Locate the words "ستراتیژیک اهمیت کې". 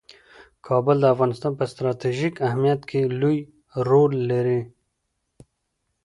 1.71-3.01